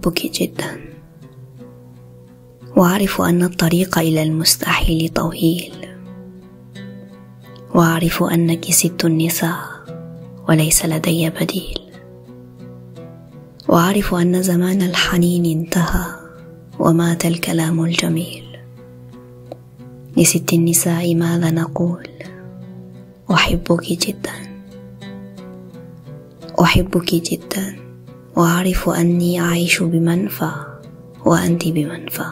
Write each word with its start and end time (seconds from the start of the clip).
أحبك 0.00 0.32
جدا. 0.32 0.80
وأعرف 2.76 3.20
أن 3.20 3.42
الطريق 3.42 3.98
إلى 3.98 4.22
المستحيل 4.22 5.08
طويل. 5.08 5.72
وأعرف 7.74 8.22
أنك 8.22 8.64
ست 8.70 9.04
النساء 9.04 9.58
وليس 10.48 10.84
لدي 10.84 11.30
بديل. 11.30 11.80
وأعرف 13.68 14.14
أن 14.14 14.42
زمان 14.42 14.82
الحنين 14.82 15.58
انتهى 15.58 16.06
ومات 16.78 17.26
الكلام 17.26 17.84
الجميل. 17.84 18.44
لست 20.16 20.52
النساء 20.52 21.14
ماذا 21.14 21.50
نقول؟ 21.50 22.08
أحبك 23.30 23.92
جدا. 23.92 24.32
أحبك 26.60 27.14
جدا. 27.14 27.89
وأعرف 28.36 28.88
أني 28.88 29.40
أعيش 29.40 29.82
بمنفى 29.82 30.50
وأنت 31.26 31.68
بمنفى. 31.68 32.26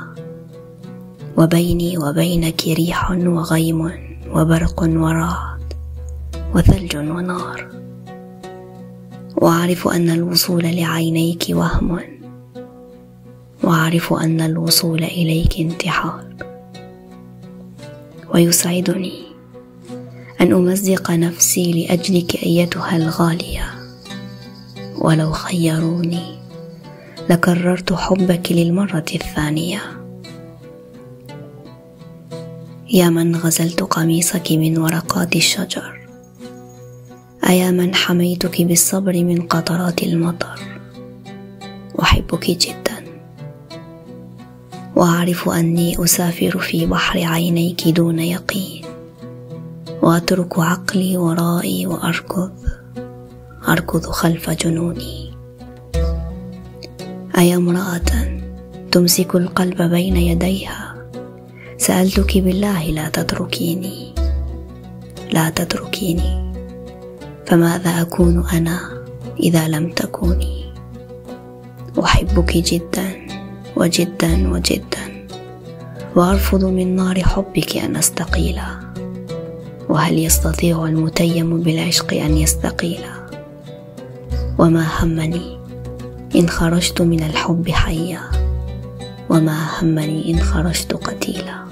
وبيني 1.36 1.98
وبينك 1.98 2.64
ريح 2.66 3.10
وغيم 3.10 3.90
وبرق 4.30 4.82
ورعد 4.82 5.74
وثلج 6.54 6.96
ونار. 6.96 7.68
وأعرف 9.36 9.88
أن 9.88 10.10
الوصول 10.10 10.62
لعينيك 10.62 11.44
وهم. 11.50 11.98
وأعرف 13.62 14.12
أن 14.12 14.40
الوصول 14.40 15.04
إليك 15.04 15.60
انتحار. 15.60 16.24
ويسعدني 18.34 19.22
أن 20.40 20.52
أمزق 20.52 21.10
نفسي 21.10 21.72
لأجلك 21.72 22.42
أيتها 22.42 22.96
الغالية. 22.96 23.77
ولو 25.00 25.32
خيروني 25.32 26.38
لكررت 27.30 27.92
حبك 27.92 28.52
للمرة 28.52 29.04
الثانية. 29.14 29.80
يا 32.90 33.08
من 33.08 33.36
غزلت 33.36 33.82
قميصك 33.82 34.52
من 34.52 34.78
ورقات 34.78 35.36
الشجر 35.36 36.08
أيا 37.48 37.70
من 37.70 37.94
حميتك 37.94 38.62
بالصبر 38.62 39.24
من 39.24 39.42
قطرات 39.42 40.02
المطر. 40.02 40.60
أحبك 42.02 42.50
جدا. 42.50 43.04
وأعرف 44.96 45.48
أني 45.48 46.04
أسافر 46.04 46.58
في 46.58 46.86
بحر 46.86 47.24
عينيك 47.24 47.88
دون 47.88 48.18
يقين 48.18 48.84
وأترك 50.02 50.58
عقلي 50.58 51.16
ورائي 51.16 51.86
وأركض. 51.86 52.52
أركض 53.68 54.06
خلف 54.06 54.50
جنوني. 54.50 55.34
ايا 57.38 57.56
امرأة 57.56 58.40
تمسك 58.92 59.34
القلب 59.34 59.82
بين 59.82 60.16
يديها؟ 60.16 60.94
سألتك 61.76 62.38
بالله 62.38 62.90
لا 62.90 63.08
تتركيني. 63.08 64.14
لا 65.32 65.50
تتركيني. 65.50 66.52
فماذا 67.46 68.00
أكون 68.00 68.48
أنا 68.52 69.04
إذا 69.40 69.68
لم 69.68 69.92
تكوني؟ 69.92 70.72
أحبك 72.04 72.56
جدا 72.56 73.26
وجدا 73.76 74.52
وجدا. 74.52 75.26
وأرفض 76.16 76.64
من 76.64 76.96
نار 76.96 77.22
حبك 77.22 77.76
أن 77.76 77.96
أستقيل. 77.96 78.60
وهل 79.88 80.18
يستطيع 80.18 80.84
المتيم 80.84 81.60
بالعشق 81.60 82.14
أن 82.14 82.36
يستقيل؟ 82.36 83.00
وما 84.58 84.86
همني 84.98 85.58
إن 86.36 86.48
خرجت 86.48 87.02
من 87.02 87.22
الحب 87.22 87.70
حيا 87.70 88.20
وما 89.30 89.66
همني 89.80 90.30
إن 90.30 90.40
خرجت 90.40 90.92
قتيلا. 90.92 91.64